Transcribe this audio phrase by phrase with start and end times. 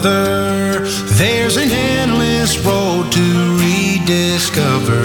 [0.00, 0.80] brother,
[1.16, 5.02] there's an endless road to rediscover.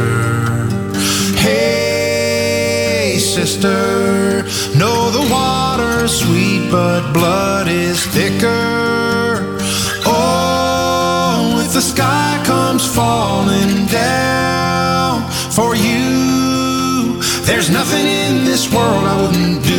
[1.38, 4.44] Hey, sister,
[4.78, 9.58] know the water's sweet, but blood is thicker.
[10.06, 19.22] Oh, if the sky comes falling down for you, there's nothing in this world I
[19.22, 19.71] wouldn't do.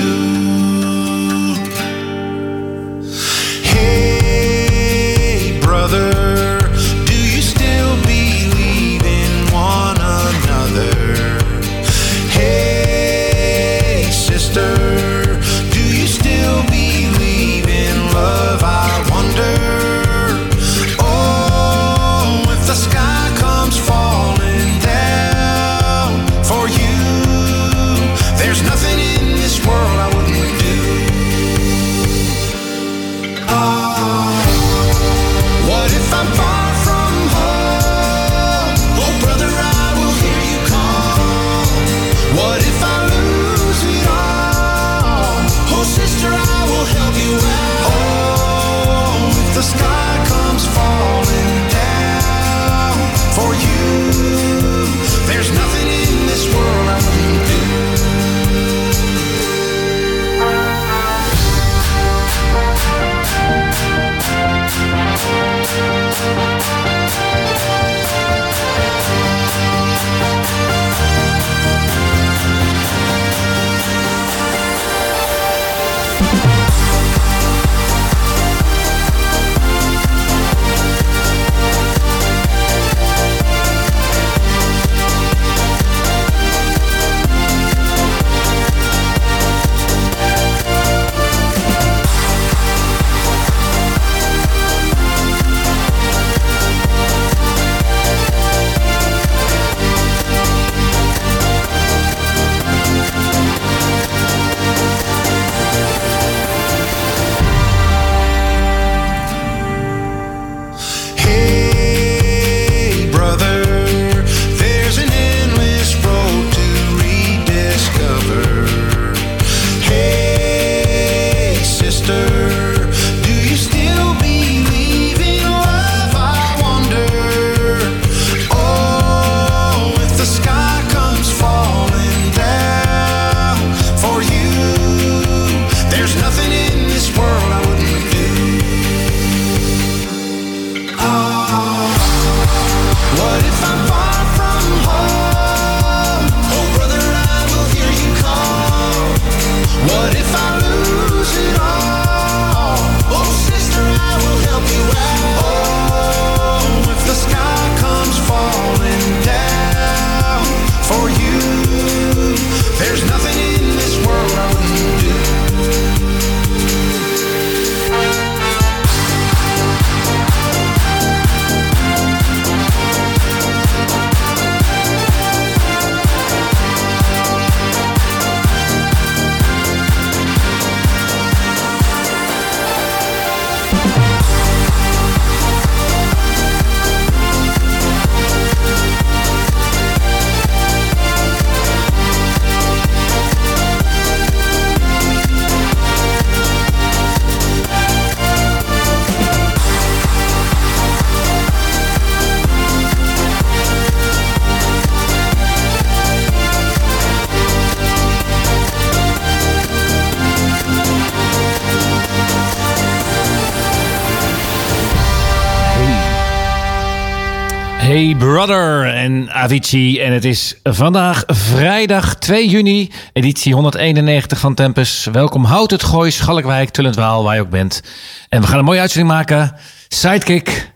[218.46, 220.00] Brother en Avicii.
[220.00, 225.08] En het is vandaag vrijdag 2 juni, editie 191 van Tempus.
[225.12, 227.82] Welkom Hout het Gooi, Schalkwijk, Tullendwaal, waar je ook bent.
[228.28, 229.54] En we gaan een mooie uitzending maken.
[229.88, 230.72] Sidekick,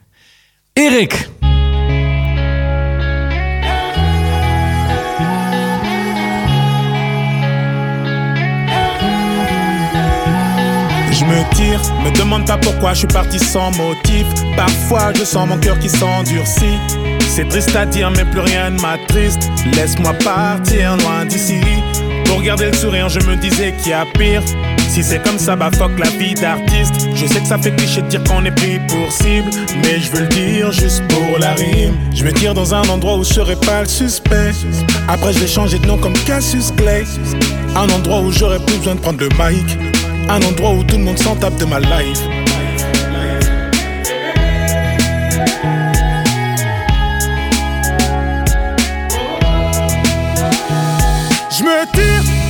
[0.72, 1.28] Erik.
[11.18, 14.26] Je me tire, me demande pas pourquoi je suis parti sans motif.
[14.56, 17.15] Parfois je sens mon cœur qui s'endurcit.
[17.28, 19.50] C'est triste à dire, mais plus rien ne m'attriste.
[19.74, 21.60] Laisse-moi partir loin d'ici.
[22.24, 24.42] Pour garder le sourire, je me disais qu'il y a pire.
[24.88, 27.08] Si c'est comme ça, bah fuck la vie d'artiste.
[27.14, 29.50] Je sais que ça fait cliché de dire qu'on est pris pour cible.
[29.82, 31.94] Mais je veux le dire juste pour la rime.
[32.14, 34.52] Je me tire dans un endroit où je serai pas le suspect.
[35.08, 37.04] Après, je vais changer de nom comme Cassius Clay.
[37.76, 39.76] Un endroit où j'aurais plus besoin de prendre le mic.
[40.28, 42.22] Un endroit où tout le monde s'en tape de ma life.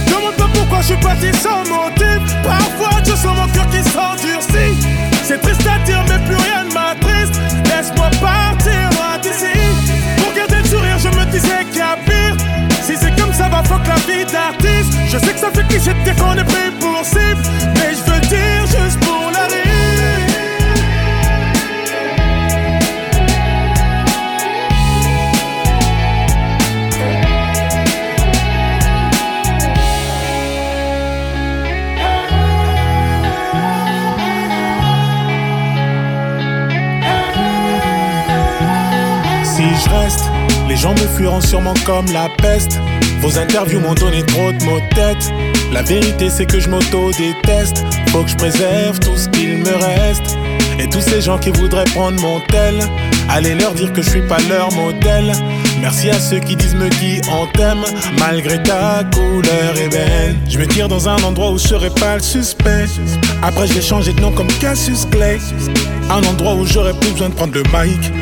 [0.07, 2.21] Demande pas pourquoi je suis parti sans motif.
[2.43, 4.77] Parfois je sens mon cœur qui s'endurcit.
[5.25, 7.41] C'est triste à dire, mais plus rien ne m'attriste.
[7.65, 9.59] Laisse-moi partir loin d'ici.
[10.19, 12.37] Pour garder le sourire, je me disais qu'il y a pire.
[12.83, 14.93] Si c'est comme ça, va fuck la vie d'artiste.
[15.09, 16.71] Je sais que ça fait cliché de dire qu'on est pris
[41.41, 42.79] sûrement comme la peste.
[43.21, 45.33] Vos interviews m'ont donné trop de mots de tête.
[45.73, 47.85] La vérité, c'est que je m'auto-déteste.
[48.09, 50.37] Faut que je préserve tout ce qu'il me reste.
[50.79, 52.75] Et tous ces gens qui voudraient prendre mon tel,
[53.31, 55.33] allez leur dire que je suis pas leur modèle.
[55.81, 57.85] Merci à ceux qui disent me qui on t'aime,
[58.19, 60.39] malgré ta couleur ébène.
[60.49, 62.87] Je me tire dans un endroit où je serai pas le suspect.
[63.43, 65.39] Après, j'ai changé de nom comme Cassius Clay.
[66.11, 68.13] Un endroit où j'aurais plus besoin de prendre le mic.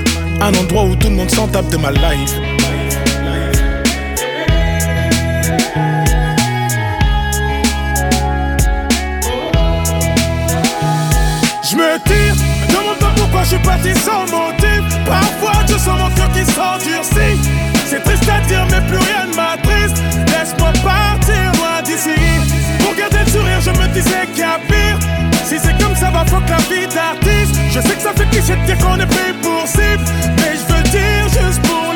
[0.40, 2.34] Un endroit où tout le monde s'en tape de ma life.
[13.44, 14.82] Je suis parti sans motif.
[15.04, 17.38] Parfois je sens mon cœur qui s'endurcit.
[17.86, 20.02] C'est triste à dire, mais plus rien ne m'attriste.
[20.28, 22.16] Laisse-moi partir loin d'ici.
[22.80, 24.98] Pour garder le sourire, je me disais qu'il y a pire.
[25.44, 27.54] Si c'est comme ça, va fuck la vie d'artiste.
[27.70, 30.04] Je sais que ça fait cliché de dire qu'on est pris pour cible.
[30.38, 31.93] Mais je veux dire juste pour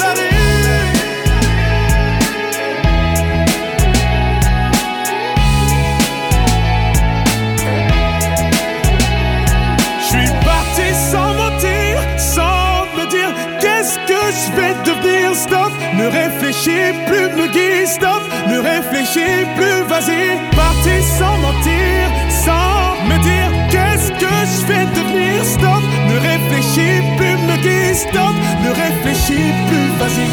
[15.99, 17.87] ne réfléchis plus, me guide.
[17.87, 20.39] Stop, ne réfléchis plus, vas-y.
[20.55, 22.03] Parti sans mentir,
[22.45, 25.45] sans me dire qu'est-ce que je vais devenir.
[25.45, 27.97] Stop, ne réfléchis plus, me guide.
[27.97, 28.35] Stop,
[28.65, 30.29] ne réfléchis plus, vas-y.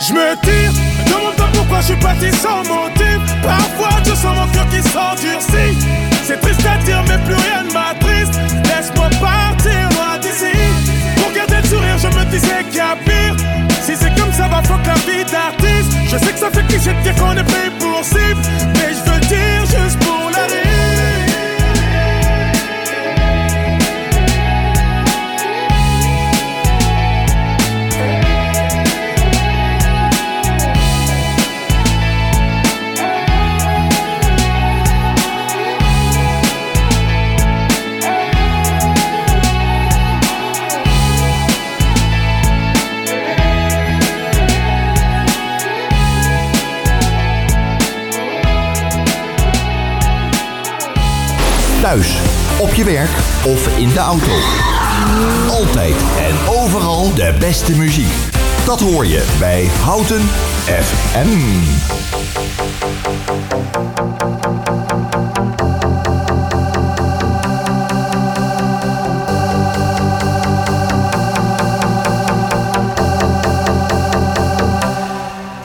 [0.00, 0.72] Je me tire,
[1.06, 2.97] demande pas pourquoi je suis parti sans motif.
[3.78, 5.78] Parfois je sens mon cœur qui s'endurcit.
[6.24, 8.34] C'est triste à dire, mais plus rien ne m'attriste.
[8.64, 10.52] Laisse-moi partir loin d'ici.
[11.16, 13.36] Pour garder le sourire, je me disais qu'il y a pire.
[13.80, 15.92] Si c'est comme ça, va fuck la vie d'artiste.
[16.10, 18.42] Je sais que ça fait cliché de dire qu'on est pris pour cible.
[18.74, 20.27] Mais je veux dire juste pour
[51.88, 52.16] Thuis,
[52.60, 53.10] op je werk
[53.44, 54.32] of in de auto.
[55.50, 58.12] Altijd en overal de beste muziek.
[58.64, 60.20] Dat hoor je bij Houten
[60.64, 61.28] FM.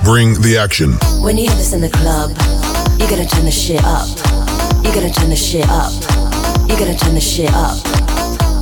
[0.03, 0.97] Bring the action.
[1.21, 2.31] When you hear this in the club,
[2.97, 4.07] you gotta turn the shit up.
[4.83, 6.12] You gotta turn the shit up.
[6.73, 7.77] You gotta turn the shit up.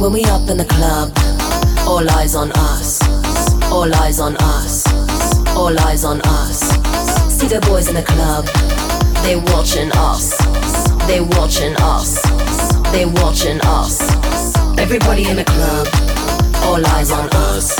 [0.01, 1.13] When we up in the club,
[1.87, 2.99] all eyes on us.
[3.71, 4.85] All eyes on us.
[5.55, 6.59] All eyes on us.
[7.31, 8.43] See the boys in the club,
[9.23, 10.35] they watching us.
[11.07, 12.21] They watching us.
[12.91, 14.01] They watching us.
[14.77, 15.87] Everybody in the club,
[16.65, 17.79] all eyes on us.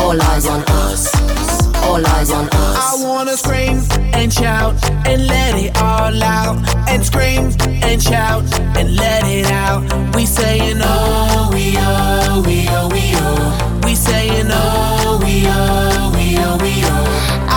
[0.00, 1.41] All eyes on us.
[1.82, 2.76] All eyes on us.
[2.78, 3.80] I wanna scream
[4.18, 4.74] and shout
[5.06, 6.56] and let it all out.
[6.88, 7.50] And scream
[7.88, 8.44] and shout
[8.78, 9.82] and let it out.
[10.14, 13.80] We saying oh, we oh, we oh, we oh.
[13.84, 17.04] We saying oh, we oh, we oh, we oh.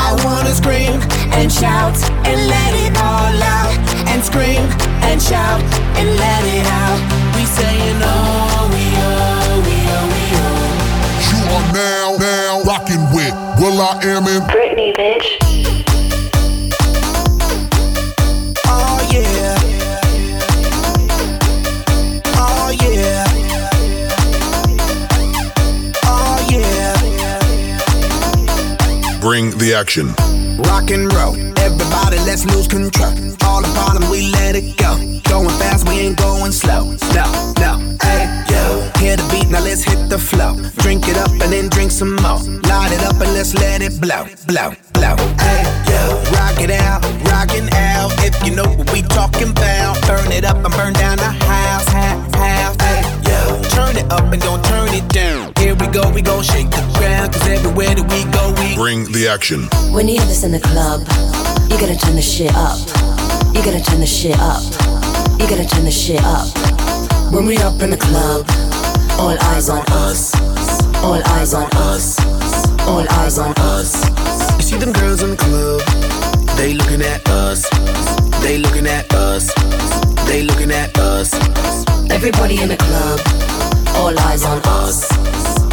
[0.06, 1.00] I wanna scream
[1.38, 1.96] and shout
[2.28, 3.76] and let it all out.
[4.12, 4.66] And scream
[5.08, 5.62] and shout
[6.00, 7.00] and let it out.
[7.36, 8.55] We saying oh, oh,
[13.56, 15.38] with Will I Am in Britney, bitch.
[18.66, 19.56] Oh yeah.
[22.36, 23.26] Oh yeah.
[26.06, 26.96] Oh yeah.
[29.20, 30.14] Bring the action.
[30.58, 33.12] Rock and roll, everybody, let's lose control.
[33.44, 34.98] All the bottom, we let it go.
[35.30, 36.96] Going fast, we ain't going slow.
[37.14, 38.55] No, no, hey, yo.
[39.06, 40.58] Hear the beat, now let's hit the flow.
[40.82, 42.42] Drink it up and then drink some more.
[42.66, 45.14] Light it up and let's let it blow, blow, blow.
[45.38, 46.18] Hey, yo.
[46.34, 48.10] Rock it out, rockin' out.
[48.26, 51.86] If you know what we talking about, burn it up and burn down the house,
[51.94, 52.76] house, house.
[52.82, 53.62] Hey, yo.
[53.78, 55.54] Turn it up and don't turn it down.
[55.62, 57.32] Here we go, we gon' shake the ground.
[57.32, 59.70] Cause everywhere that we go, we Bring the action.
[59.94, 61.06] When you hear this in the club,
[61.70, 62.82] you gotta turn the shit up.
[63.54, 64.66] You gotta turn the shit up.
[65.38, 66.50] You gotta turn the shit up.
[67.32, 68.50] When we up in the club,
[69.20, 70.34] all eyes on us.
[71.04, 72.20] All eyes on us.
[72.88, 73.92] All eyes on us.
[74.58, 75.82] You see them girls in the club,
[76.58, 77.68] they looking at us.
[78.42, 79.54] They looking at us.
[80.28, 81.34] They looking at us.
[82.12, 83.20] Everybody in the club,
[83.98, 85.12] all eyes on us.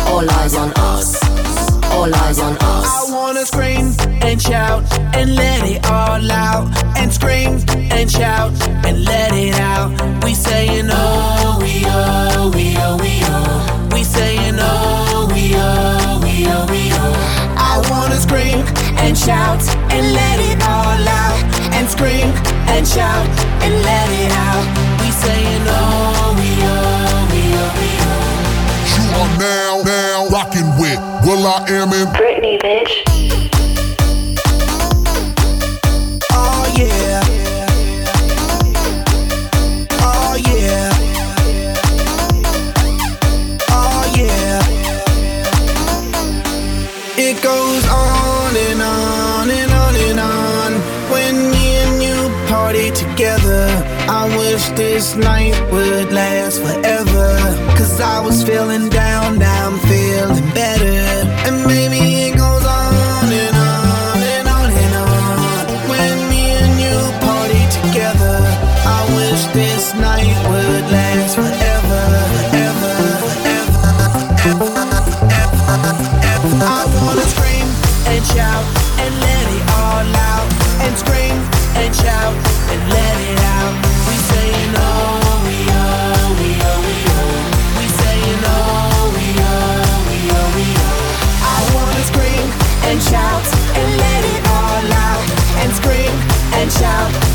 [0.08, 1.22] All eyes on us.
[1.92, 2.86] All eyes on us.
[2.86, 4.84] I wanna scream and shout
[5.14, 6.68] and let it all out.
[6.96, 8.52] And scream and shout
[8.86, 10.21] and let it out.
[19.24, 19.62] Shout
[19.92, 21.42] and let it all out.
[21.74, 22.28] And scream
[22.66, 23.31] and shout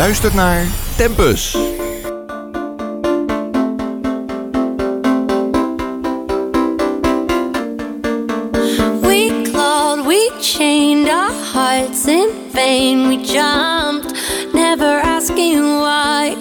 [0.00, 0.66] luistert naar
[0.96, 1.52] Tempus.
[9.00, 13.08] We clawed, we chained our hearts in vain.
[13.08, 14.14] We jumped,
[14.52, 16.36] never asking why.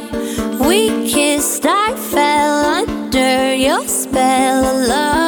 [0.67, 5.18] We kissed, I fell under your spell of love.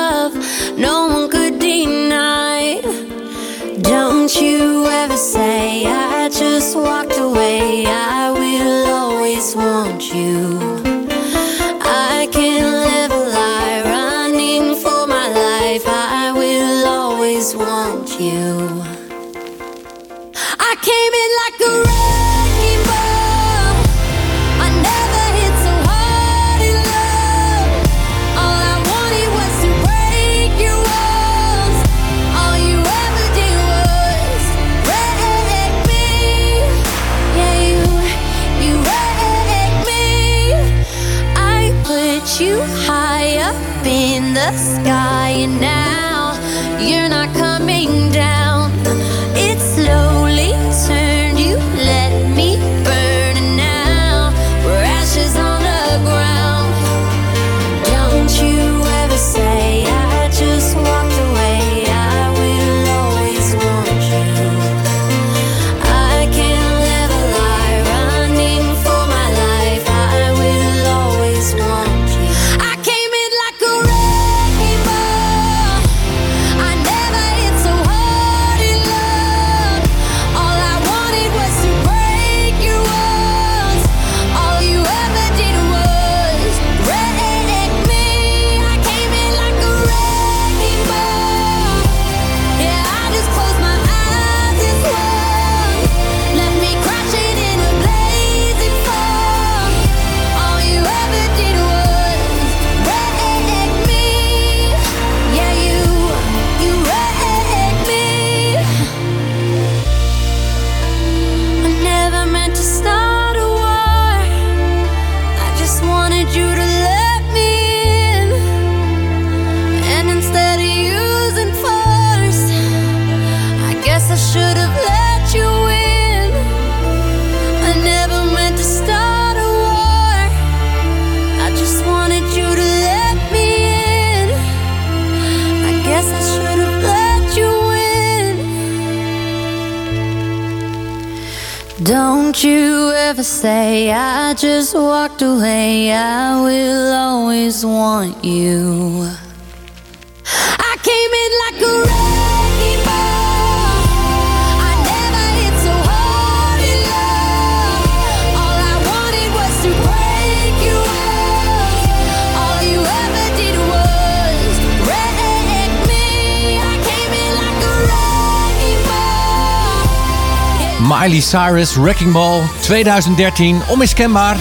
[171.00, 174.38] Miley Cyrus, Wrecking Ball, 2013, onmiskenbaar.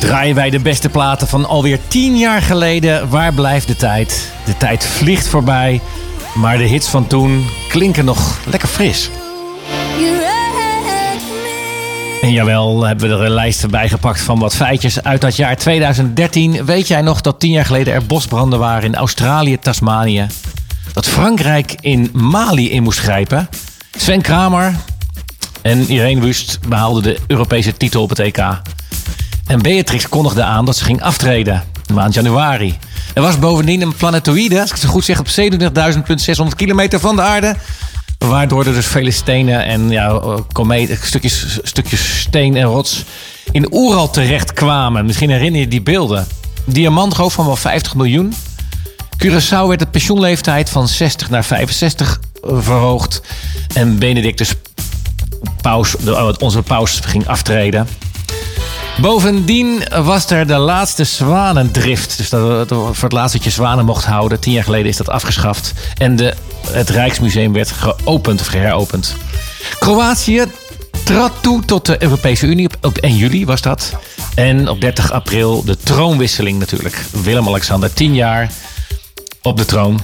[0.00, 3.08] Draaien wij de beste platen van alweer 10 jaar geleden.
[3.08, 4.32] Waar blijft de tijd?
[4.44, 5.80] De tijd vliegt voorbij.
[6.34, 9.10] Maar de hits van toen klinken nog lekker fris.
[12.22, 15.56] En jawel, hebben we er een lijst bij gepakt van wat feitjes uit dat jaar
[15.56, 16.64] 2013.
[16.64, 20.26] Weet jij nog dat 10 jaar geleden er bosbranden waren in Australië, Tasmanië?
[20.96, 23.48] Dat Frankrijk in Mali in moest grijpen?
[23.96, 24.74] Sven Kramer
[25.62, 28.38] en Irene Wust behaalden de Europese titel op het EK.
[29.46, 32.78] En Beatrix kondigde aan dat ze ging aftreden, maand januari.
[33.14, 37.22] Er was bovendien een planetoïde, als ik het goed zeg, op 27.600 kilometer van de
[37.22, 37.56] aarde.
[38.18, 40.20] Waardoor er dus vele stenen en ja,
[41.02, 43.04] stukjes, stukjes steen en rots
[43.50, 45.06] in Oeral terecht kwamen.
[45.06, 46.26] Misschien herinner je die beelden.
[46.64, 48.34] Diamantgroof van wel 50 miljoen.
[49.18, 53.20] Curaçao werd de pensioenleeftijd van 60 naar 65 verhoogd.
[53.74, 54.54] En Benedictus,
[55.60, 57.88] paus, de- onze paus, ging aftreden.
[59.00, 62.16] Bovendien was er de laatste zwanendrift.
[62.16, 64.40] Dus dat, voor het laatst dat je zwanen mocht houden.
[64.40, 65.72] Tien jaar geleden is dat afgeschaft.
[65.98, 66.34] En de,
[66.70, 69.14] het Rijksmuseum werd geopend of heropend.
[69.78, 70.44] Kroatië
[71.04, 72.66] trad toe tot de Europese Unie.
[72.66, 73.92] Op, op 1 juli was dat.
[74.34, 77.04] En op 30 april de troonwisseling natuurlijk.
[77.22, 78.50] Willem-Alexander, 10 jaar
[79.46, 80.00] op de troon.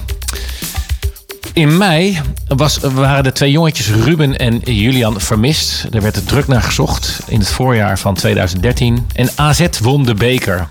[1.53, 5.87] In mei was, waren de twee jongetjes Ruben en Julian vermist.
[5.91, 9.07] Er werd druk naar gezocht in het voorjaar van 2013.
[9.13, 10.67] En AZ won de beker.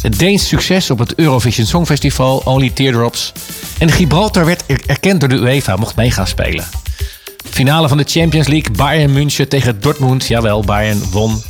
[0.00, 3.32] Het Deens succes op het Eurovision Songfestival, Only Teardrops.
[3.78, 6.64] En Gibraltar werd er- erkend door de UEFA, mocht mee gaan spelen.
[7.50, 10.26] Finale van de Champions League, Bayern München tegen Dortmund.
[10.26, 11.42] Jawel, Bayern won.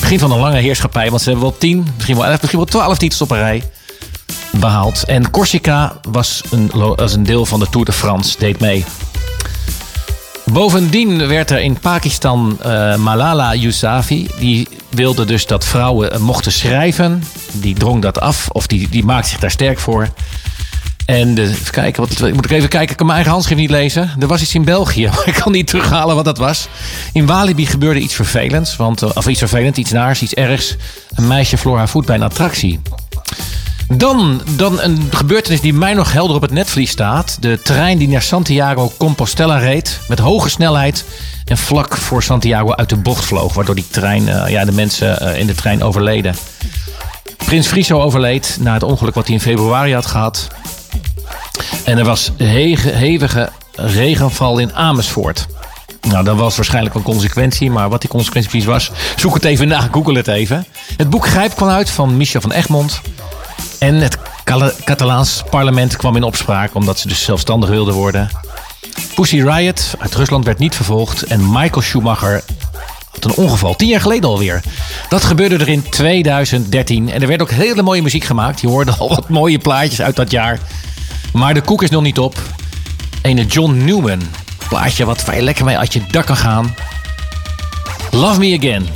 [0.00, 2.68] Begin van een lange heerschappij, want ze hebben wel 10, misschien wel 11, misschien wel
[2.68, 3.62] 12 titels op een rij
[4.60, 5.04] behaald.
[5.04, 8.84] En Corsica was een, een deel van de Tour de France, deed mee.
[10.52, 14.28] Bovendien werd er in Pakistan eh, Malala Yousafzai.
[14.38, 17.24] Die wilde dus dat vrouwen eh, mochten schrijven.
[17.52, 20.08] Die drong dat af, of die, die maakte zich daar sterk voor.
[21.06, 24.10] En even kijken, wat, moet ik even kijken, ik kan mijn eigen handschrift niet lezen.
[24.18, 26.68] Er was iets in België, maar ik kan niet terughalen wat dat was.
[27.12, 30.76] In Walibi gebeurde iets vervelends, want, eh, of iets vervelends, iets naars, iets ergs.
[31.14, 32.80] Een meisje verloor haar voet bij een attractie.
[33.88, 37.36] Dan, dan een gebeurtenis die mij nog helder op het netvlies staat.
[37.40, 40.00] De trein die naar Santiago Compostela reed.
[40.08, 41.04] Met hoge snelheid.
[41.44, 43.54] En vlak voor Santiago uit de bocht vloog.
[43.54, 46.34] Waardoor die trein, eh, ja, de mensen eh, in de trein overleden.
[47.36, 50.48] Prins Friso overleed na het ongeluk wat hij in februari had gehad.
[51.84, 55.46] En er was hege- hevige regenval in Amersfoort.
[56.08, 59.68] Nou, dat was waarschijnlijk een consequentie, maar wat die consequentie precies was, zoek het even
[59.68, 60.66] na, google het even.
[60.96, 63.00] Het boek Grijp kwam uit van Michel van Egmond.
[63.78, 64.18] En het
[64.84, 68.28] Catalaans parlement kwam in opspraak omdat ze dus zelfstandig wilden worden.
[69.14, 72.42] Pussy Riot uit Rusland werd niet vervolgd en Michael Schumacher
[73.10, 73.76] had een ongeval.
[73.76, 74.62] Tien jaar geleden alweer.
[75.08, 78.60] Dat gebeurde er in 2013 en er werd ook hele mooie muziek gemaakt.
[78.60, 80.58] Je hoorde al wat mooie plaatjes uit dat jaar.
[81.32, 82.42] Maar de koek is nog niet op.
[83.22, 84.20] Ene John Newman.
[84.68, 86.74] Plaatje wat je lekker mee uit je dak kan gaan.
[88.10, 88.86] Love Me Again.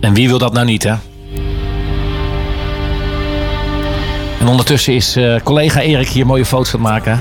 [0.00, 0.94] En wie wil dat nou niet, hè?
[4.40, 7.20] En ondertussen is eh, collega Erik hier mooie foto's aan het maken.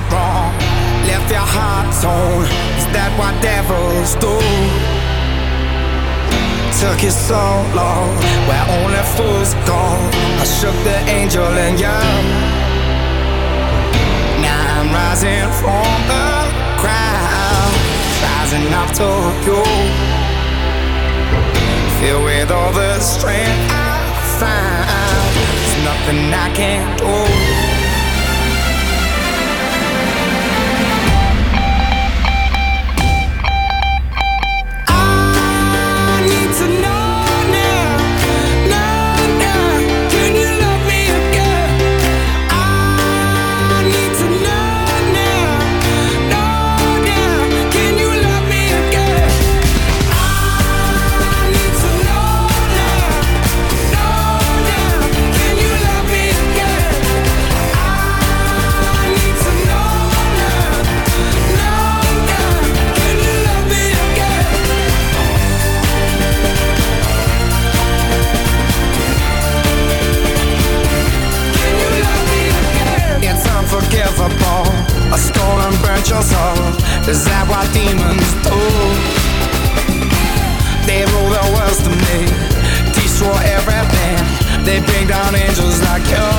[25.99, 27.58] Nothing I can't do.
[75.11, 76.61] A stolen, burnt soul.
[77.09, 78.53] Is that what demons do?
[80.85, 82.29] They rule the world to me,
[82.93, 84.17] destroy everything.
[84.65, 86.29] They bring down angels like you.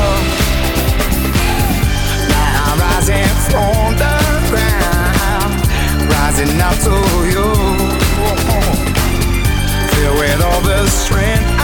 [2.31, 4.17] Now I'm rising from the
[4.51, 5.67] ground,
[6.15, 6.95] rising up to
[7.27, 7.51] you.
[9.91, 11.60] Filled with all the strength.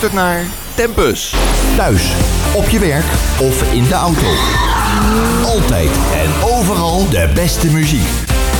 [0.00, 1.34] Luistert naar Tempus.
[1.76, 2.12] Thuis,
[2.54, 3.04] op je werk
[3.40, 4.26] of in de auto.
[5.44, 8.08] Altijd en overal de beste muziek.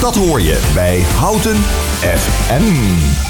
[0.00, 1.56] Dat hoor je bij Houten
[2.00, 3.29] FM.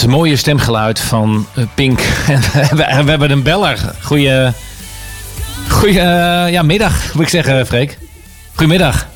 [0.00, 2.00] Het mooie stemgeluid van eh, Pink.
[2.70, 3.78] En we hebben- een beller.
[4.02, 4.50] Goeie,
[5.68, 7.98] goeie eh, ja, middag, moet ik zeggen, Freek.
[8.54, 9.06] Goedemiddag.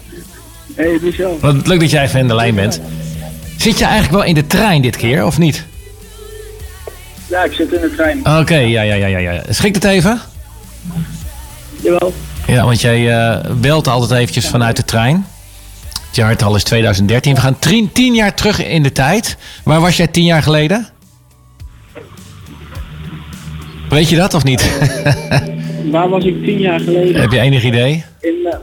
[0.74, 1.38] Hey Michel.
[1.40, 2.80] Wat leuk dat jij even in de lijn bent.
[3.56, 5.64] Zit je eigenlijk wel in de trein dit keer, of niet?
[7.26, 8.38] Ja, ik zit in de trein.
[8.38, 9.42] Oké, ja, ja, ja, ja, ja.
[9.50, 10.20] Schikt het even?
[11.80, 12.14] Jawel.
[12.46, 15.26] Ja, want jij eh, belt altijd eventjes vanuit de trein.
[16.10, 17.34] Het jaartal is 2013.
[17.34, 17.58] We gaan
[17.92, 19.36] tien, jaar terug in de tijd.
[19.64, 20.88] Waar was jij tien jaar geleden?
[23.88, 24.70] Weet je dat of niet?
[25.90, 27.20] Waar was ik tien jaar geleden?
[27.20, 28.04] Heb je enig idee?
[28.20, 28.58] In, eh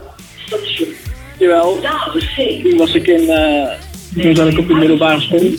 [1.38, 1.78] jawel.
[2.62, 5.50] Toen was ik in, eh toen zat ik op de middelbare school.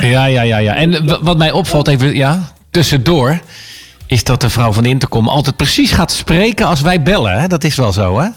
[0.00, 0.74] Ja, ja, ja, ja.
[0.74, 3.40] En wat mij opvalt, even ja, tussendoor,
[4.06, 7.40] is dat de vrouw van Intercom altijd precies gaat spreken als wij bellen.
[7.40, 7.46] Hè?
[7.46, 8.28] Dat is wel zo, hè?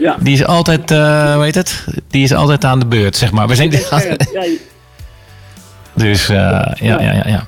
[0.00, 0.16] Ja.
[0.20, 1.84] Die is altijd, hoe heet het?
[2.10, 3.48] Die is altijd aan de beurt, zeg maar.
[3.48, 3.70] We zijn,
[5.94, 7.46] dus, eh, ja, ja, ja, ja.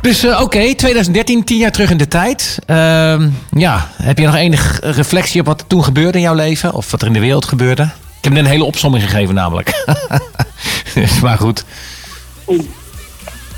[0.00, 2.58] Dus, eh, oké, 2013, tien jaar terug in de tijd.
[2.66, 6.72] Ehm, ja, heb je nog enig reflectie op wat er toen gebeurde in jouw leven?
[6.74, 7.82] Of wat er in de wereld gebeurde?
[7.82, 9.72] Ik heb net een hele opsomming gegeven, namelijk.
[10.94, 11.64] Dus, maar goed.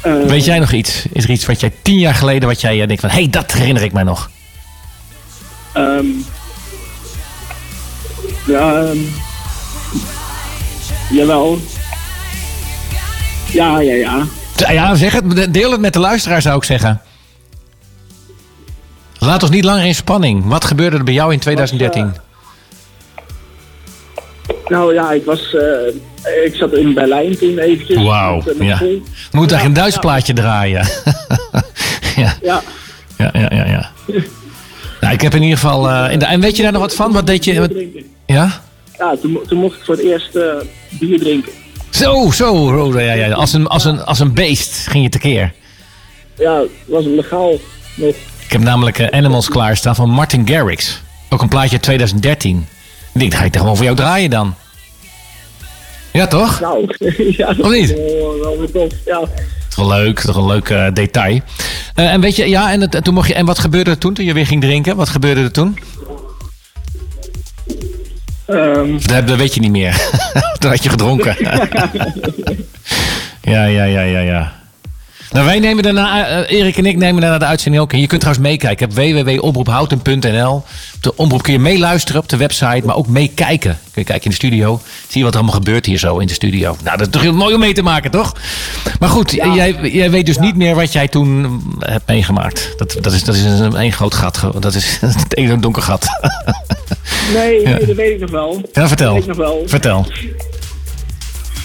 [0.03, 1.05] Weet jij nog iets?
[1.13, 3.11] Is er iets wat jij tien jaar geleden, wat jij denkt van...
[3.11, 4.31] Hé, hey, dat herinner ik mij nog.
[5.73, 6.07] ehm,
[8.47, 8.99] ja, ehm,
[11.11, 11.59] jawel.
[13.53, 14.27] Ja, ja, ja.
[14.69, 15.55] Ja, zeg het.
[15.55, 17.01] Deel het met de luisteraar, zou ik zeggen.
[19.19, 20.47] Laat ons niet langer in spanning.
[20.47, 22.15] Wat gebeurde er bij jou in 2013?
[24.69, 28.03] Nou ja, ik was, eh, ik zat in Berlijn toen eventjes.
[28.03, 28.77] Wauw, eh, ja.
[28.77, 28.89] school.
[29.31, 30.87] We moeten eigenlijk een Duits plaatje draaien.
[32.17, 32.63] ja, Ja,
[33.17, 33.67] ja, ja, ja.
[33.67, 33.91] ja.
[35.01, 35.89] Nou, ik heb in ieder geval...
[35.89, 37.13] eh, in de, en weet je daar nog wat van?
[37.13, 37.61] Wat deed je?
[37.61, 37.73] wat-.
[38.33, 38.61] Ja?
[38.99, 40.43] Ja, toen, mo- toen mocht ik voor het eerst eh,
[40.91, 41.53] bier drinken.
[41.91, 42.53] Zo, zo.
[42.55, 43.31] oh, ja, ja.
[43.33, 45.53] Als, een, als, een, als een beest ging je tekeer.
[46.39, 47.51] Ja, het was legaal
[47.95, 48.15] nog.
[48.45, 51.01] Ik heb namelijk eh, Animals klaarstaan van Martin Garrix.
[51.29, 52.67] Ook een plaatje uit 2013.
[53.13, 54.55] Ik denk, dat ga ik toch gewoon voor jou draaien dan.
[56.13, 56.61] Ja, toch?
[56.61, 56.95] Nou,
[57.37, 57.91] ja, Of niet?
[57.91, 58.93] is wel, wel tof.
[59.07, 59.19] Ja.
[59.69, 61.41] Toch wel leuk, toch een leuk eh, detail.
[61.95, 64.15] En weet je, ja, en, het, en toen mocht je, en wat gebeurde er toen,
[64.15, 64.97] toen je weer ging drinken?
[64.97, 65.79] Wat gebeurde er toen?
[68.53, 70.09] Ehm, Dat, dat weet je niet meer.
[70.59, 71.37] toen had je gedronken.
[73.53, 74.53] ja, ja, ja, ja, ja.
[75.33, 78.01] Nou, wij nemen daarna, eh, Erik en ik nemen daarna de uitzending ook in.
[78.01, 80.55] Je kunt trouwens meekijken op www.omroephouten.nl.
[80.95, 83.79] Op de omroep kun je meeluisteren op de website, maar ook meekijken.
[83.83, 84.81] Kun je kijken in de studio.
[85.09, 86.77] Zie je wat er allemaal gebeurt hier zo in de studio.
[86.85, 88.33] Nou, dat is toch heel mooi om mee te maken, toch?
[89.01, 92.75] Maar goed, jij, jij weet dus niet meer wat jij toen hebt meegemaakt.
[92.77, 94.41] Dat, dat, is, dat is een één groot gat.
[94.61, 96.07] Dat is het één donker gat.
[97.35, 97.69] nee, Ja.
[97.77, 98.55] nee, dat weet ik nog wel.
[98.57, 99.13] Ja, Dat vertel.
[99.13, 99.63] weet ik nog wel.
[99.67, 100.07] Vertel.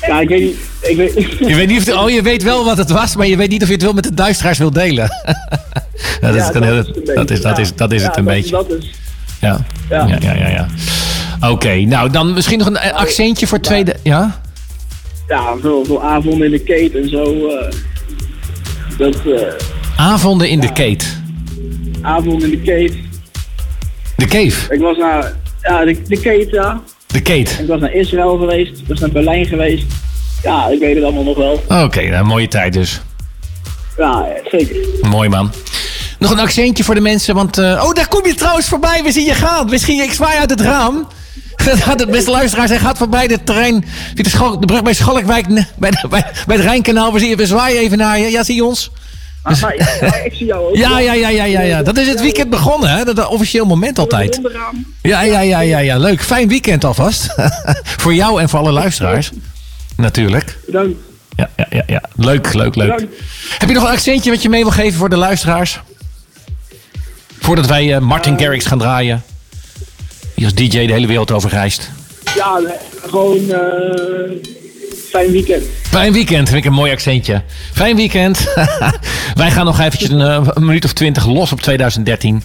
[0.07, 0.55] Ja, ik weet niet.
[0.81, 1.13] Ik weet,
[1.47, 3.61] Je weet, niet of oh, je weet wel wat het was, maar je weet niet
[3.61, 5.09] of je het wil met de duisteraars wil delen.
[6.21, 7.13] Dat, is het een beetje.
[7.13, 7.41] dat, is,
[7.75, 8.01] dat is
[9.39, 10.47] Ja, Ja, ja, Ja.
[10.49, 10.67] ja,
[11.49, 13.95] Oké, nou dan misschien nog een eh, accentje voor tweede.
[14.03, 14.39] Ja?
[15.27, 17.47] ja, veel, veel avonden in de kate en zo.
[17.47, 17.71] eh,
[18.97, 19.53] dat, eh
[19.97, 21.05] Avonden in de Kate.
[22.01, 22.93] avonden in de kate.
[24.15, 24.73] De Cave.
[24.73, 26.81] Ik was naar, ja, de, de kate, ja.
[27.07, 27.61] De Kate.
[27.61, 28.79] Ik was naar Israël geweest.
[28.79, 29.85] Ik was naar Berlijn geweest.
[30.43, 31.83] Ja, ik weet het allemaal nog wel.
[31.83, 33.01] Oké, nou, mooie tijd dus.
[33.97, 34.75] Ja, zeker.
[35.09, 35.51] Mooi man.
[36.19, 37.57] Nog een accentje voor de mensen, want...
[37.57, 39.03] eh, oh, daar kom je trouwens voorbij.
[39.03, 39.69] We zien je gaan.
[39.69, 41.07] Misschien, ik zwaai uit het raam.
[41.67, 42.69] Het beste luisteraars.
[42.69, 43.85] Hij gaat voorbij de terrein.
[44.13, 44.23] De,
[44.59, 45.47] de brug bij Schalkwijk.
[45.77, 47.13] Bij, de- bij, bij het Rijnkanaal.
[47.13, 48.31] We, zien, we zwaaien even naar je.
[48.31, 48.91] Ja, zie je ons?
[49.43, 50.75] Maar, ja, ik zie jou ook.
[50.83, 51.83] Ja, ja, ja, ja, ja, ja.
[51.83, 53.03] Dat is het weekend begonnen, hè?
[53.13, 54.39] Dat officieel moment altijd.
[55.01, 55.97] Ja, ja, ja, ja, ja.
[55.97, 56.21] Leuk.
[56.23, 57.27] Fijn weekend alvast.
[58.03, 59.31] voor jou en voor alle luisteraars.
[59.97, 60.57] Natuurlijk.
[60.65, 60.97] Bedankt.
[61.35, 62.01] Ja, ja, ja, ja.
[62.15, 62.89] Leuk, leuk, leuk.
[62.95, 63.13] Bedankt.
[63.57, 65.79] Heb je nog een accentje wat je mee wil geven voor de luisteraars?
[67.39, 69.23] Voordat wij eh, Martin Garrix gaan draaien.
[70.35, 71.89] Die als DJ de hele wereld over reist.
[72.35, 72.61] Ja,
[73.09, 73.51] gewoon.
[73.51, 74.55] eh
[75.09, 75.63] fijn weekend.
[75.89, 77.41] Fijn weekend, vind ik een mooi accentje.
[77.73, 78.53] Fijn weekend.
[79.33, 82.43] Wij gaan nog eventjes een, eh, een minuut of twintig los op 2013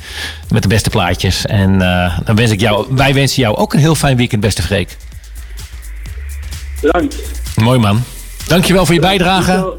[0.48, 1.46] met de beste plaatjes.
[1.46, 4.62] En eh, dan wens ik jou, wij wensen jou ook een heel fijn weekend, beste
[4.62, 4.96] Freek.
[6.83, 7.16] Bedankt.
[7.57, 8.03] Mooi man.
[8.47, 9.73] Dankjewel voor je bijdrage.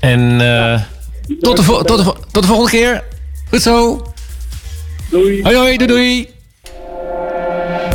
[0.00, 0.80] En eh,
[1.40, 3.04] tot, de tot, de tot de volgende keer.
[3.48, 4.06] Goed zo.
[5.10, 5.42] Doei.
[5.42, 6.28] Hoi hoi, doei doei.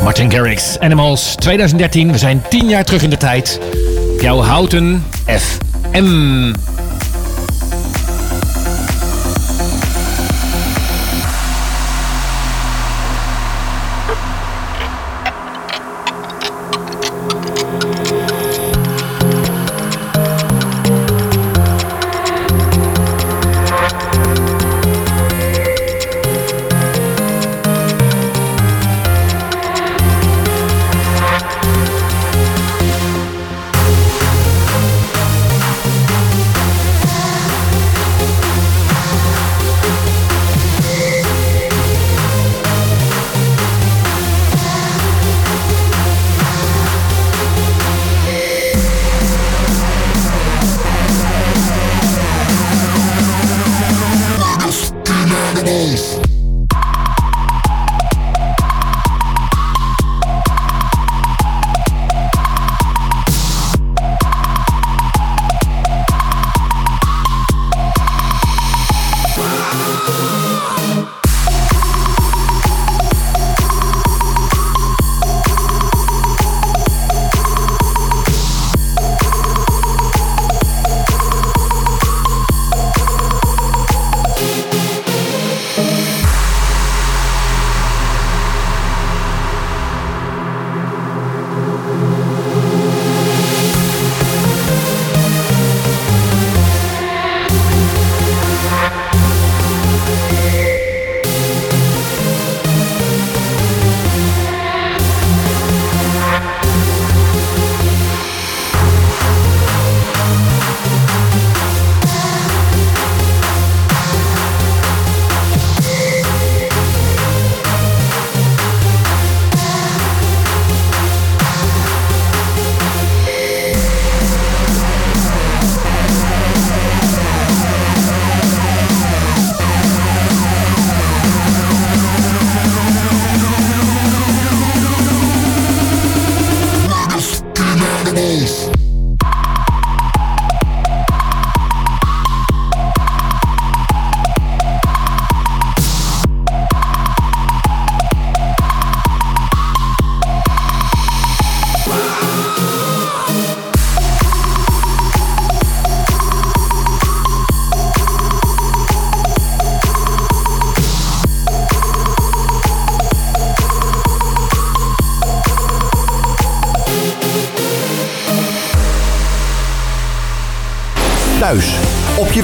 [0.02, 2.12] Martin Garrix, Animals 2013.
[2.12, 3.60] We zijn tien jaar terug in de tijd.
[4.20, 6.52] Jouw houten FM.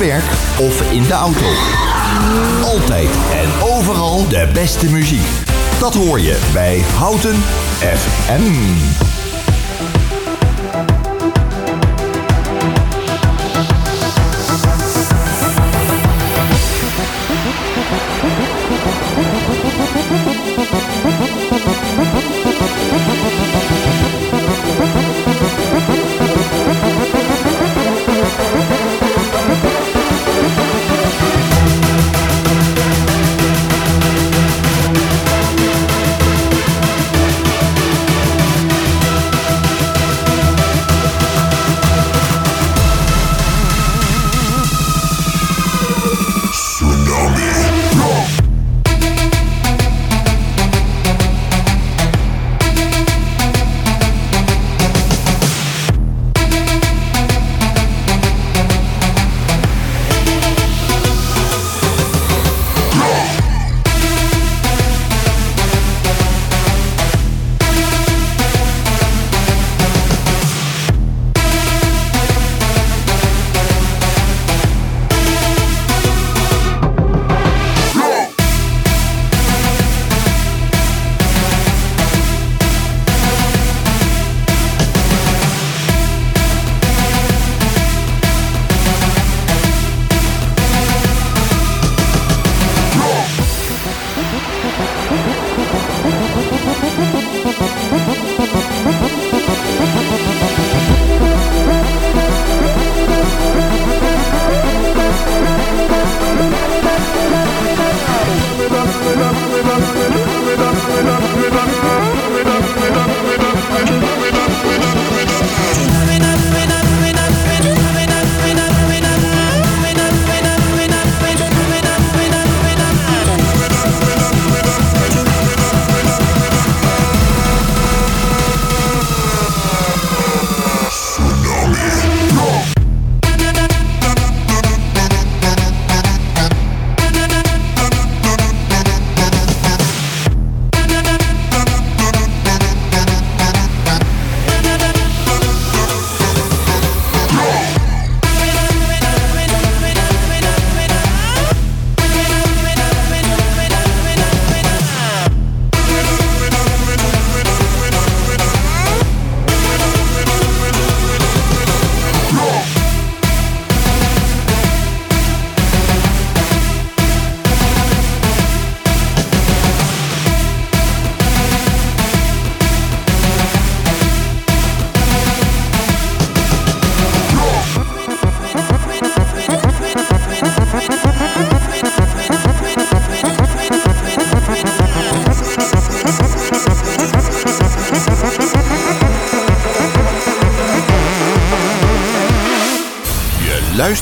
[0.01, 0.25] Werk
[0.59, 1.47] of in de auto.
[2.65, 5.27] Altijd en overal de beste muziek.
[5.79, 7.37] Dat hoor je bij Houten
[7.79, 9.10] FM.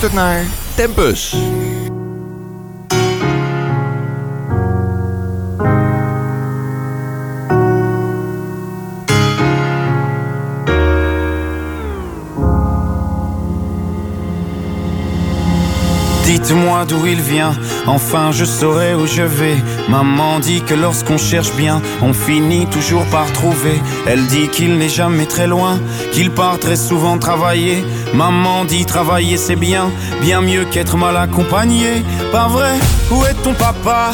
[0.01, 0.45] Luistert naar
[0.75, 1.37] Tempus.
[16.25, 17.53] Dites-moi d'où il vient,
[17.87, 19.57] enfin je saurai où je vais.
[19.89, 23.81] Maman dit que lorsqu'on cherche bien, on finit toujours par trouver.
[24.07, 25.81] Elle dit qu'il n'est jamais très loin,
[26.13, 27.83] qu'il part très souvent travailler.
[28.15, 29.91] Maman dit travailler c'est bien,
[30.21, 32.03] bien mieux qu'être mal accompagné.
[32.33, 32.75] Pas vrai?
[33.11, 34.11] Où est ton papa?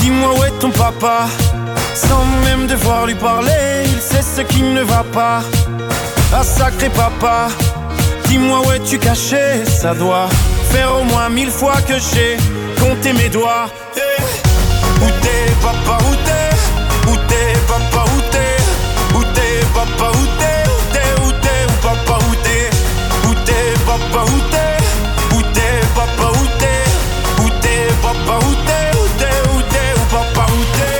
[0.00, 1.26] Dis-moi où est ton papa?
[1.94, 5.40] Sans même devoir lui parler, il sait ce qui ne va pas.
[6.32, 7.48] Ah sacré papa,
[8.28, 9.64] dis-moi où es-tu caché?
[9.64, 10.28] Ça doit
[10.70, 12.36] faire au moins mille fois que j'ai
[12.80, 13.66] compté mes doigts.
[13.96, 14.22] Eh,
[15.04, 16.14] Où t'es, papa, où
[23.98, 24.76] papa, où t'es?
[25.36, 26.84] Où t'es, papa, où t'es?
[27.42, 28.90] Où t'es, papa, où t'es?
[28.98, 30.98] Où t'es, où t'es, où papa, où t'es?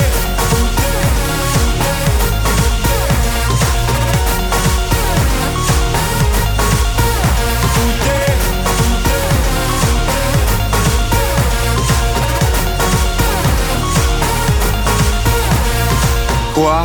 [16.55, 16.85] Quoi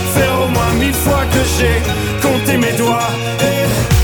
[0.13, 1.77] faire au moins mille fois que j'ai
[2.21, 3.09] compté mes doigts.
[3.39, 4.00] Eh,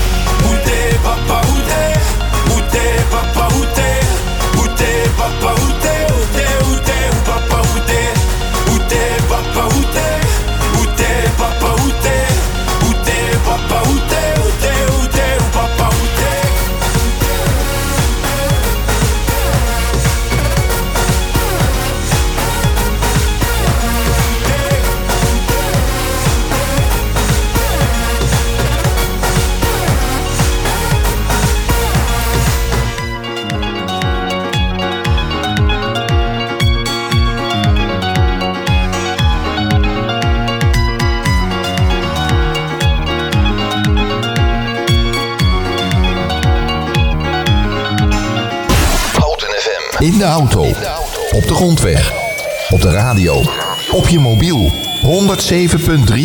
[51.38, 52.12] op de grondweg,
[52.70, 53.42] op de radio,
[53.90, 54.72] op je mobiel.
[55.02, 56.18] 107.3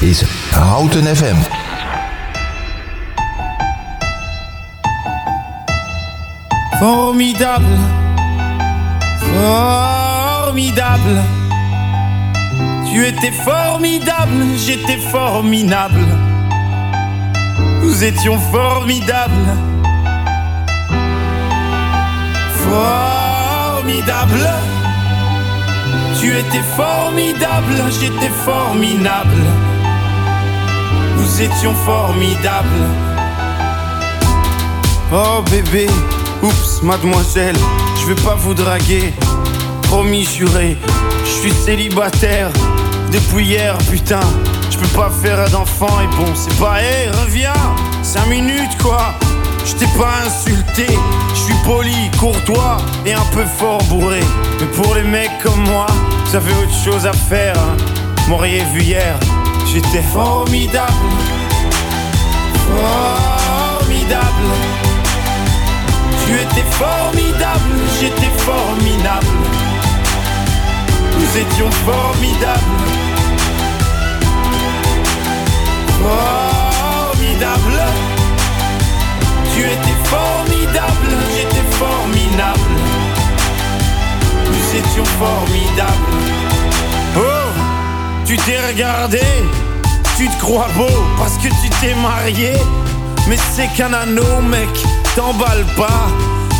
[0.00, 1.36] is Houten FM.
[6.78, 7.76] Formidable,
[9.18, 11.20] formidable.
[12.90, 16.06] Tu étais formidable, j'étais formidable.
[17.82, 19.56] Nous étions formidables.
[22.50, 23.07] Formidable.
[26.20, 29.44] Tu étais formidable, j'étais formidable.
[31.16, 32.86] Nous étions formidables.
[35.12, 35.86] Oh bébé,
[36.42, 37.56] oups, mademoiselle,
[38.00, 39.14] je vais pas vous draguer.
[39.82, 40.76] Promis juré,
[41.24, 42.50] je suis célibataire
[43.10, 44.20] depuis hier, putain.
[44.70, 47.54] Je peux pas faire d'enfant et bon, c'est pas, hé, reviens,
[48.02, 49.14] 5 minutes quoi.
[49.68, 50.86] Je t'ai pas insulté,
[51.34, 54.20] je suis poli, courtois et un peu fort bourré.
[54.58, 55.84] Mais pour les mecs comme moi,
[56.24, 57.54] vous avez autre chose à faire.
[57.58, 57.76] hein.
[58.28, 59.18] M'auriez vu hier,
[59.70, 60.92] j'étais formidable.
[62.66, 64.48] Formidable.
[66.26, 69.26] Tu étais formidable, j'étais formidable.
[71.18, 72.62] Nous étions formidables.
[76.02, 77.78] Formidable.
[79.58, 82.60] Tu étais formidable, j'étais formidable.
[84.46, 85.90] Nous étions formidables.
[87.16, 87.20] Oh,
[88.24, 89.20] tu t'es regardé,
[90.16, 92.52] tu te crois beau parce que tu t'es marié.
[93.28, 94.68] Mais c'est qu'un anneau, mec,
[95.16, 96.06] t'emballe pas.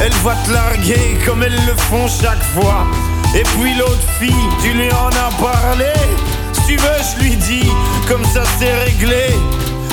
[0.01, 2.85] Elle va te larguer comme elles le font chaque fois.
[3.33, 5.93] Et puis l'autre fille, tu lui en as parlé.
[6.53, 7.71] Si tu veux, je lui dis,
[8.09, 9.37] comme ça c'est réglé.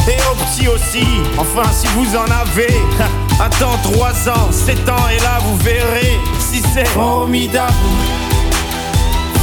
[0.07, 1.05] Et au petit aussi,
[1.37, 2.73] enfin si vous en avez.
[3.39, 7.73] Attends 3 ans, 7 ans, et là vous verrez si c'est formidable.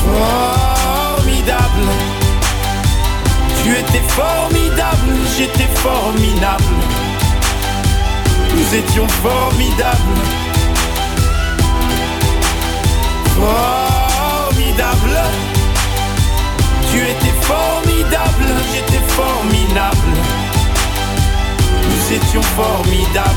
[0.06, 1.88] Formidable.
[3.62, 6.64] Tu étais formidable, j'étais formidable.
[8.54, 10.20] Nous étions formidables.
[13.36, 15.18] Formidable.
[16.90, 19.91] Tu étais formidable, j'étais formidable.
[22.12, 23.30] Nous étions formidables.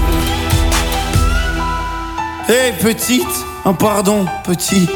[2.49, 4.89] Hé petite, un pardon petit.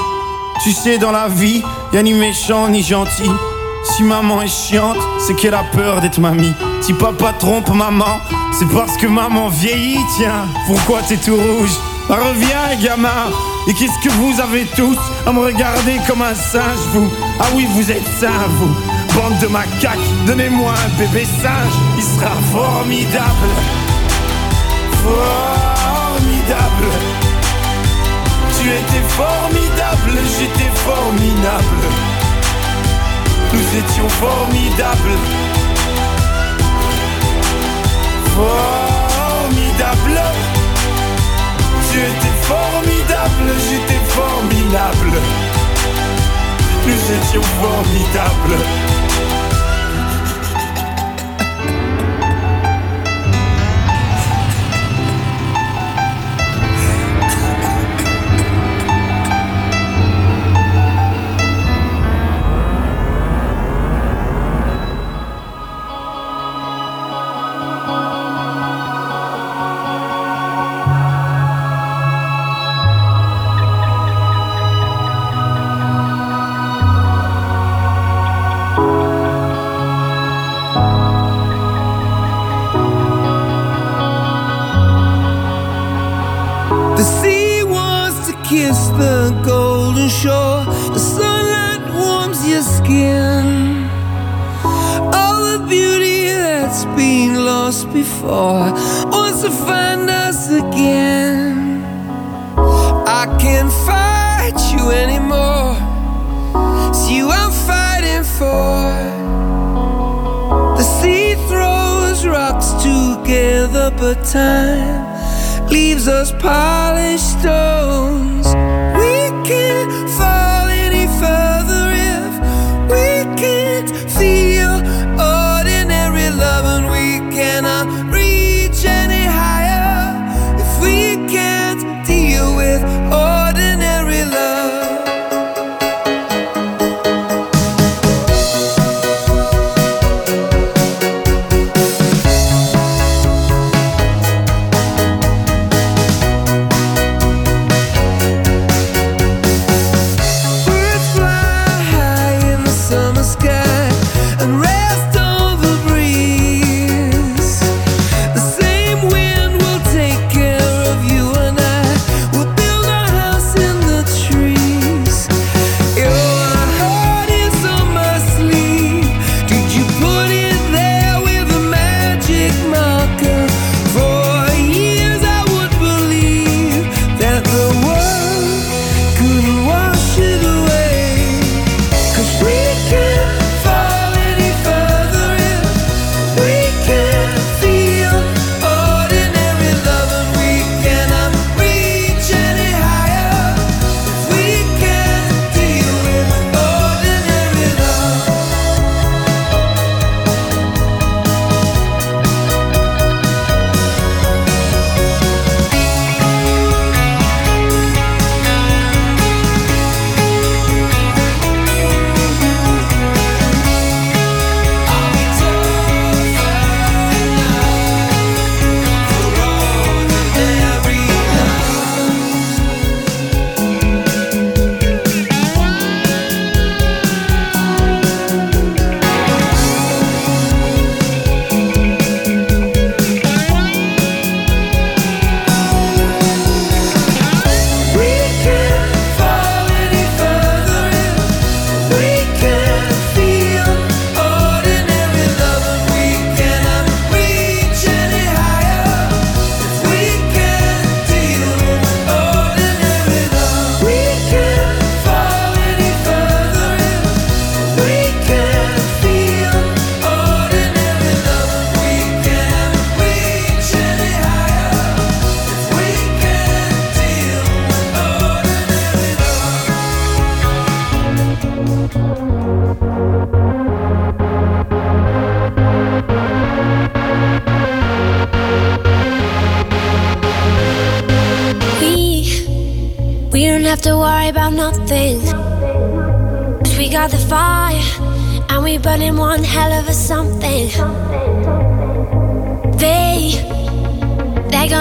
[0.64, 1.64] Tu sais dans la vie,
[1.94, 3.32] y'a ni méchant ni gentil.
[3.86, 6.54] Si maman est chiante, c'est qu'elle a peur d'être mamie.
[6.82, 8.20] Si papa trompe maman,
[8.58, 10.46] c'est parce que maman vieillit, tiens.
[10.68, 11.72] Pourquoi t'es tout rouge?
[12.10, 13.30] Bah, Reviens, gamin.
[13.70, 17.10] Et qu'est-ce que vous avez tous à me regarder comme un singe, vous?
[17.40, 18.99] Ah oui, vous êtes sains, vous.
[19.20, 21.78] Bande de macaques, donnez-moi un bébé singe.
[21.98, 23.52] Il sera formidable.
[25.04, 26.88] Formidable.
[28.56, 31.84] Tu étais formidable, j'étais formidable.
[33.52, 35.18] Nous étions formidables.
[38.40, 40.20] Formidable.
[41.92, 45.14] Tu étais formidable, j'étais formidable.
[46.88, 49.09] Nous étions formidables.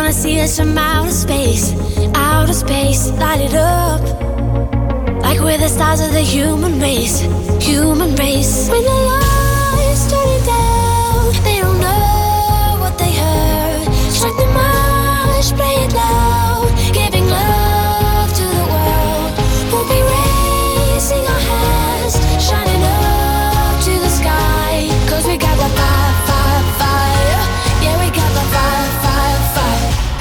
[0.08, 1.74] Gonna see us from outer space,
[2.14, 4.00] outer space, light it up.
[5.20, 7.20] Like we're the stars of the human race,
[7.60, 8.70] human race.
[8.70, 9.27] When the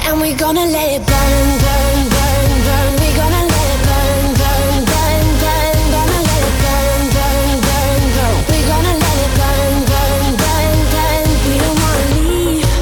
[0.08, 2.90] And we're gonna let it burn, burn, burn, burn.
[2.96, 5.76] We're gonna let it burn, burn, burn, burn.
[5.92, 8.36] Gonna let it burn, burn, burn, burn.
[8.48, 11.28] We're gonna let it burn, burn, burn, burn.
[11.44, 12.72] We don't wanna leave.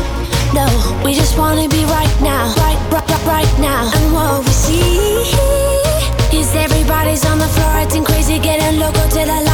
[0.55, 0.67] No,
[1.05, 3.91] we just wanna be right now, right, right, right, now.
[3.97, 5.27] And what we see
[6.31, 9.46] is everybody's on the floor acting crazy, getting loco till the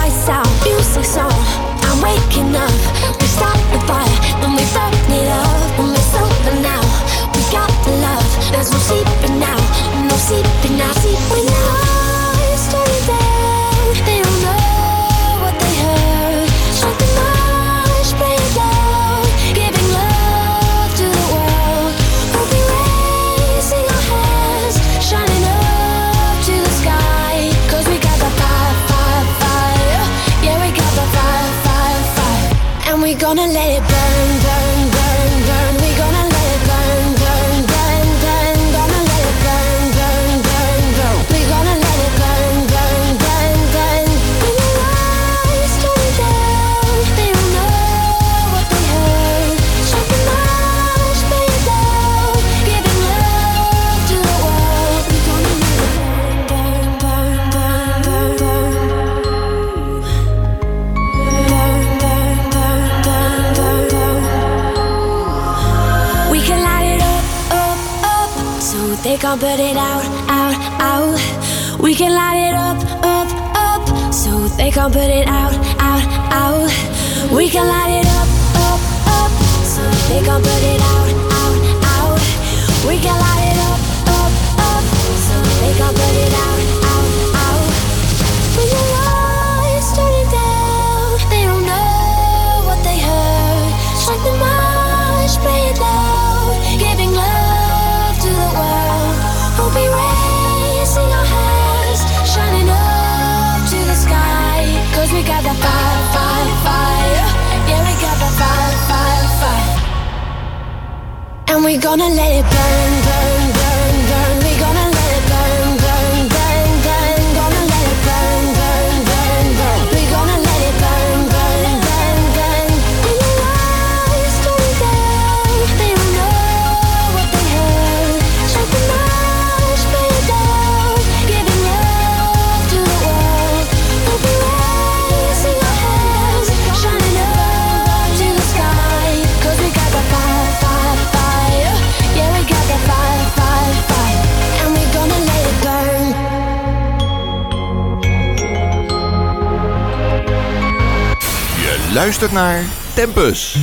[152.23, 152.65] luistert naar
[152.95, 153.57] Tempus.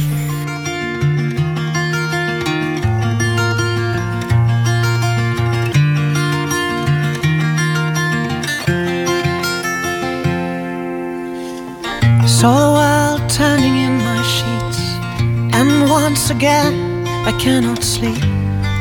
[12.26, 14.98] Saw the world turning in my sheets,
[15.52, 16.74] and once again
[17.26, 18.24] I cannot sleep.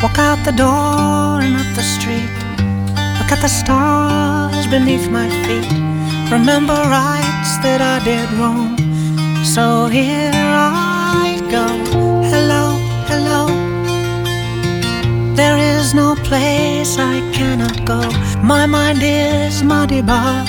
[0.01, 2.31] Walk out the door and up the street.
[3.18, 5.72] Look at the stars beneath my feet.
[6.31, 8.88] Remember rights that I did wrong.
[9.45, 11.66] So here I go.
[12.32, 12.64] Hello,
[13.11, 13.47] hello.
[15.34, 18.01] There is no place I cannot go.
[18.43, 20.45] My mind is muddy, but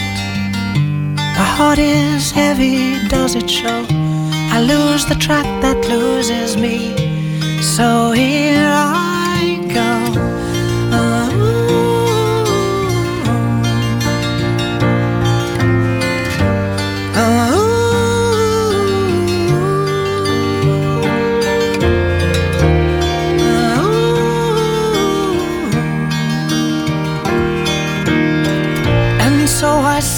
[1.40, 3.86] my heart is heavy, does it show?
[4.52, 6.78] I lose the track that loses me.
[7.62, 8.89] So here I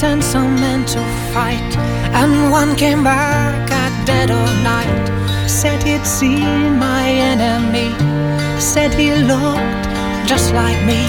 [0.01, 0.99] sent some men to
[1.31, 1.77] fight,
[2.21, 5.05] and one came back at dead of night.
[5.47, 7.91] Said he'd seen my enemy,
[8.59, 9.85] said he looked
[10.27, 11.03] just like me.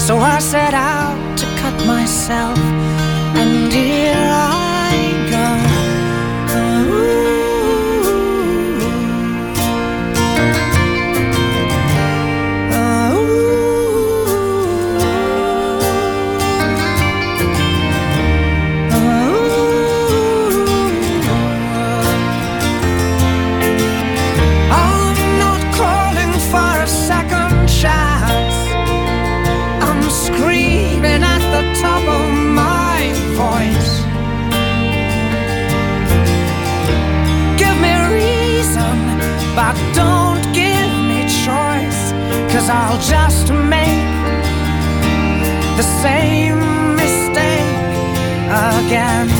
[0.00, 2.58] So I set out to cut myself,
[3.40, 4.90] and here I
[5.30, 5.73] go.
[42.64, 44.06] Cause I'll just make
[45.76, 47.60] the same mistake
[48.48, 49.33] again.